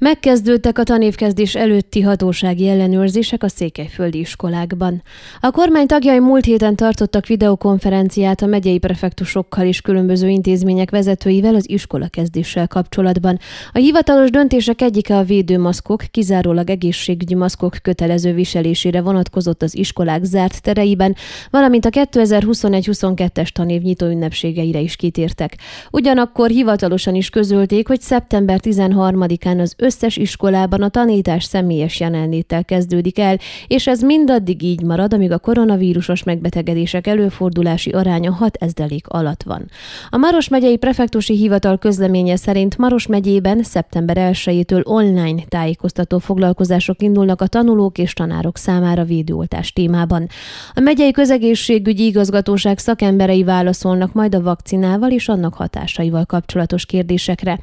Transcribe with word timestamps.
Megkezdődtek 0.00 0.78
a 0.78 0.82
tanévkezdés 0.82 1.54
előtti 1.54 2.00
hatósági 2.00 2.68
ellenőrzések 2.68 3.42
a 3.42 3.48
székelyföldi 3.48 4.18
iskolákban. 4.18 5.02
A 5.40 5.50
kormány 5.50 5.86
tagjai 5.86 6.18
múlt 6.18 6.44
héten 6.44 6.76
tartottak 6.76 7.26
videokonferenciát 7.26 8.42
a 8.42 8.46
megyei 8.46 8.78
prefektusokkal 8.78 9.66
és 9.66 9.80
különböző 9.80 10.28
intézmények 10.28 10.90
vezetőivel 10.90 11.54
az 11.54 11.70
iskolakezdéssel 11.70 12.66
kapcsolatban. 12.66 13.38
A 13.72 13.78
hivatalos 13.78 14.30
döntések 14.30 14.82
egyike 14.82 15.16
a 15.16 15.22
védőmaszkok, 15.22 16.04
kizárólag 16.10 16.70
egészségügyi 16.70 17.34
maszkok 17.34 17.76
kötelező 17.82 18.34
viselésére 18.34 19.00
vonatkozott 19.00 19.62
az 19.62 19.76
iskolák 19.76 20.24
zárt 20.24 20.62
tereiben, 20.62 21.16
valamint 21.50 21.84
a 21.84 21.90
2021-22-es 21.90 23.48
tanév 23.48 23.82
nyitó 23.82 24.06
ünnepségeire 24.06 24.80
is 24.80 24.96
kitértek. 24.96 25.56
Ugyanakkor 25.90 26.50
hivatalosan 26.50 27.14
is 27.14 27.30
közölték, 27.30 27.88
hogy 27.88 28.00
szeptember 28.00 28.60
13-án 28.62 29.60
az 29.60 29.74
összes 29.88 30.16
iskolában 30.16 30.82
a 30.82 30.88
tanítás 30.88 31.44
személyes 31.44 32.00
jelenléttel 32.00 32.64
kezdődik 32.64 33.18
el, 33.18 33.38
és 33.66 33.86
ez 33.86 34.00
mindaddig 34.00 34.62
így 34.62 34.82
marad, 34.82 35.14
amíg 35.14 35.32
a 35.32 35.38
koronavírusos 35.38 36.22
megbetegedések 36.22 37.06
előfordulási 37.06 37.90
aránya 37.90 38.32
6 38.32 38.56
ezdelék 38.56 39.06
alatt 39.08 39.42
van. 39.42 39.70
A 40.10 40.16
Maros 40.16 40.48
megyei 40.48 40.76
prefektusi 40.76 41.36
hivatal 41.36 41.78
közleménye 41.78 42.36
szerint 42.36 42.76
Maros 42.76 43.06
megyében 43.06 43.62
szeptember 43.62 44.16
1-től 44.32 44.84
online 44.84 45.42
tájékoztató 45.48 46.18
foglalkozások 46.18 47.02
indulnak 47.02 47.40
a 47.40 47.46
tanulók 47.46 47.98
és 47.98 48.12
tanárok 48.12 48.56
számára 48.56 49.04
védőoltás 49.04 49.72
témában. 49.72 50.26
A 50.74 50.80
megyei 50.80 51.10
közegészségügyi 51.10 52.04
igazgatóság 52.04 52.78
szakemberei 52.78 53.44
válaszolnak 53.44 54.12
majd 54.12 54.34
a 54.34 54.42
vakcinával 54.42 55.10
és 55.10 55.28
annak 55.28 55.54
hatásaival 55.54 56.24
kapcsolatos 56.24 56.86
kérdésekre. 56.86 57.60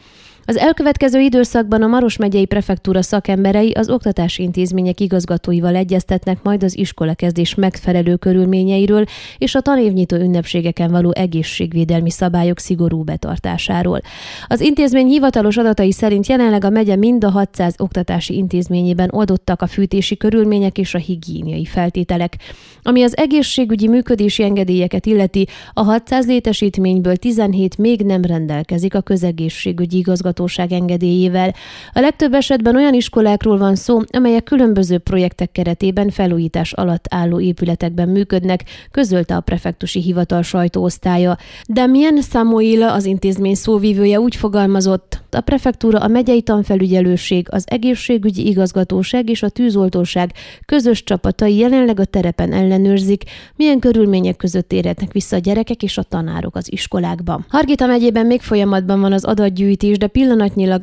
Az 0.48 0.58
elkövetkező 0.58 1.20
időszakban 1.20 1.82
a 1.82 1.88
Maros 1.88 2.18
megyei 2.18 2.46
prefektúra 2.46 3.02
szakemberei 3.02 3.72
az 3.72 3.90
oktatási 3.90 4.44
intézmények 4.44 5.00
igazgatóival 5.00 5.76
egyeztetnek 5.76 6.38
majd 6.44 6.64
az 6.64 6.78
iskolakezdés 6.78 7.56
megfelelő 7.56 8.16
körülményeiről 8.16 9.06
és 9.38 9.56
a 9.56 9.62
tanévnyitó 9.62 10.16
ünnepségeken 10.16 10.92
való 10.92 11.12
egészségvédelmi 11.16 12.10
szabályok 12.10 12.60
szigorú 12.60 13.04
betartásáról. 13.04 14.02
Az 14.48 14.62
intézmény 14.62 15.08
hivatalos 15.08 15.58
adatai 15.58 15.92
szerint 15.92 16.28
jelenleg 16.28 16.64
a 16.64 16.70
megye 16.70 16.96
mind 16.96 17.24
a 17.24 17.30
600 17.30 17.76
oktatási 17.78 18.36
intézményében 18.36 19.10
oldottak 19.12 19.62
a 19.62 19.68
fűtési 19.68 20.18
körülmények 20.18 20.78
és 20.78 20.94
a 20.94 20.98
higiéniai 20.98 21.66
feltételek. 21.66 22.38
Ami 22.84 23.04
az 23.04 23.18
egészségügyi 23.18 23.88
működési 23.88 24.44
engedélyeket 24.44 25.06
illeti, 25.06 25.48
a 25.74 25.84
600 25.84 26.26
létesítményből 26.26 27.16
17 27.16 27.78
még 27.78 28.02
nem 28.02 28.22
rendelkezik 28.22 28.96
a 28.96 29.02
közegészségügyi 29.02 29.98
igazgató 29.98 30.35
igazgatóság 30.36 30.72
engedélyével. 30.72 31.54
A 31.94 32.00
legtöbb 32.00 32.34
esetben 32.34 32.76
olyan 32.76 32.94
iskolákról 32.94 33.58
van 33.58 33.76
szó, 33.76 34.00
amelyek 34.12 34.44
különböző 34.44 34.98
projektek 34.98 35.52
keretében 35.52 36.10
felújítás 36.10 36.74
alatt 36.74 37.06
álló 37.10 37.40
épületekben 37.40 38.10
működnek, 38.10 38.64
közölte 38.92 39.36
a 39.36 39.40
prefektusi 39.40 40.02
hivatal 40.02 40.42
sajtóosztálya. 40.42 41.38
De 41.68 41.86
milyen 41.86 42.22
Samuila 42.22 42.94
az 42.94 43.06
intézmény 43.06 43.56
szóvívője 43.56 44.20
úgy 44.20 44.36
fogalmazott, 44.36 45.24
a 45.36 45.42
prefektúra, 45.42 46.00
a 46.00 46.08
megyei 46.08 46.42
tanfelügyelőség, 46.42 47.48
az 47.50 47.64
egészségügyi 47.68 48.48
igazgatóság 48.48 49.30
és 49.30 49.44
a 49.44 49.50
tűzoltóság 49.50 50.32
közös 50.66 51.04
csapatai 51.04 51.58
jelenleg 51.58 52.00
a 52.00 52.06
terepen 52.06 52.54
ellenőrzik, 52.54 53.24
milyen 53.56 53.80
körülmények 53.80 54.36
között 54.36 54.72
érhetnek 54.72 55.12
vissza 55.12 55.36
a 55.36 55.40
gyerekek 55.40 55.84
és 55.84 55.98
a 55.98 56.04
tanárok 56.04 56.56
az 56.56 56.72
iskolákba. 56.72 57.46
Hargita 57.50 57.86
megyében 57.86 58.26
még 58.26 58.42
folyamatban 58.42 59.00
van 59.00 59.14
az 59.14 59.24
adatgyűjtés, 59.24 59.98
de 59.98 60.08
pillanatnyilag 60.08 60.25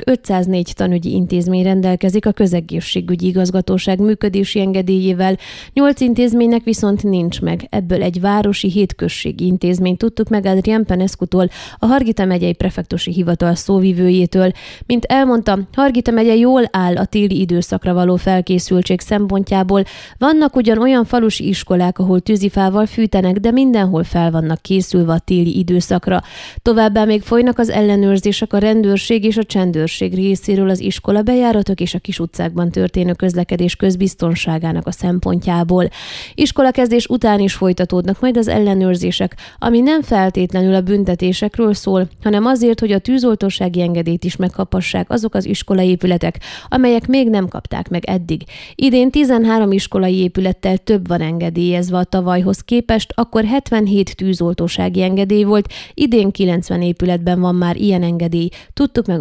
504 0.05 0.73
tanügyi 0.75 1.11
intézmény 1.11 1.63
rendelkezik 1.63 2.27
a 2.27 2.33
közegészségügyi 2.33 3.27
igazgatóság 3.27 4.01
működési 4.01 4.61
engedélyével, 4.61 5.37
8 5.73 6.01
intézménynek 6.01 6.65
viszont 6.65 7.03
nincs 7.03 7.41
meg. 7.41 7.67
Ebből 7.71 8.03
egy 8.03 8.21
városi 8.21 8.71
hétközségi 8.71 9.47
intézmény 9.47 9.97
tudtuk 9.97 10.29
meg 10.29 10.47
Adrián 10.47 10.85
Peneszkutól, 10.85 11.49
a 11.79 11.87
Hargita 11.87 12.25
megyei 12.25 12.53
prefektusi 12.53 13.13
hivatal 13.13 13.55
szóvivőjétől. 13.55 14.53
Mint 14.87 15.05
elmondta, 15.05 15.59
Hargita 15.73 16.11
megye 16.11 16.35
jól 16.35 16.63
áll 16.71 16.97
a 16.97 17.05
téli 17.05 17.41
időszakra 17.41 17.95
való 17.95 18.17
felkészültség 18.17 19.01
szempontjából. 19.01 19.83
Vannak 20.19 20.57
ugyan 20.57 20.79
olyan 20.79 21.05
falusi 21.05 21.49
iskolák, 21.49 21.99
ahol 21.99 22.21
tűzifával 22.21 22.87
fűtenek, 22.87 23.37
de 23.37 23.51
mindenhol 23.51 24.05
fel 24.05 24.31
vannak 24.31 24.63
készülve 24.63 25.13
a 25.13 25.19
téli 25.19 25.59
időszakra. 25.59 26.23
Továbbá 26.63 27.05
még 27.05 27.23
folynak 27.23 27.59
az 27.59 27.71
ellenőrzések 27.71 28.53
a 28.53 28.59
rendőrség 28.59 29.25
és 29.25 29.32
a 29.37 29.45
csendőrség 29.45 30.15
részéről 30.15 30.71
az 30.71 30.81
iskola 30.81 31.23
bejáratok 31.23 31.81
és 31.81 31.95
a 31.95 31.99
kis 31.99 32.19
utcákban 32.19 32.71
történő 32.71 33.13
közlekedés 33.13 33.77
közbiztonságának 33.77 34.87
a 34.87 34.91
szempontjából. 34.91 35.89
Iskolakezdés 36.35 37.07
után 37.07 37.41
is 37.41 37.55
folytatódnak 37.55 38.21
majd 38.21 38.37
az 38.37 38.49
ellenőrzések, 38.49 39.37
ami 39.59 39.81
nem 39.81 40.03
feltétlenül 40.03 40.75
a 40.75 40.81
büntetésekről 40.81 41.75
szól, 41.75 42.09
hanem 42.23 42.47
azért, 42.47 42.81
hogy 42.81 42.93
a 42.93 42.99
tűzoltósági 42.99 43.81
engedélyt 43.81 44.25
is 44.25 44.37
megkapassák 44.37 45.11
azok 45.11 45.35
az 45.35 45.45
iskolai 45.45 45.89
épületek, 45.89 46.41
amelyek 46.69 47.07
még 47.07 47.29
nem 47.29 47.49
kapták 47.49 47.89
meg 47.89 48.05
eddig. 48.05 48.43
Idén 48.75 49.11
13 49.11 49.73
iskolai 49.73 50.17
épülettel 50.17 50.79
több 50.79 51.09
van 51.09 51.21
engedélyezve 51.21 51.97
a 51.97 52.05
tavalyhoz 52.05 52.61
képest, 52.61 53.13
akkor 53.15 53.45
77 53.45 54.17
tűzoltósági 54.17 55.03
engedély 55.03 55.43
volt, 55.43 55.73
idén 55.95 56.31
90 56.31 56.83
épületben 56.83 57.41
van 57.41 57.55
már 57.55 57.77
ilyen 57.77 58.03
engedély. 58.03 58.49
Tudtuk 58.73 59.07
meg 59.07 59.21